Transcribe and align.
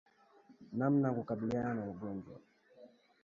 Namna 0.77 1.07
ya 1.07 1.13
kukabiliana 1.17 1.73
na 1.73 1.83
ugonjwa 1.91 2.35